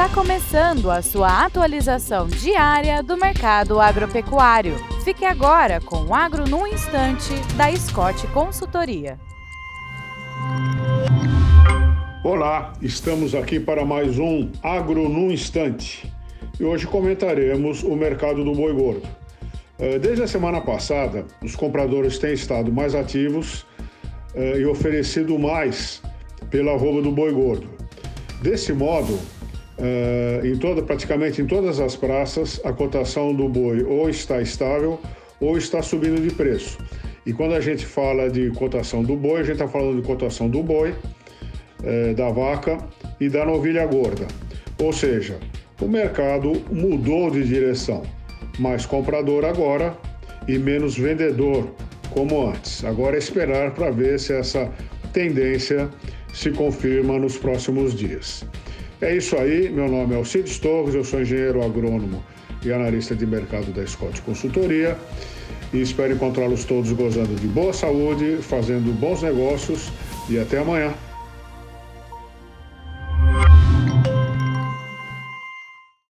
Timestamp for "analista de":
62.70-63.24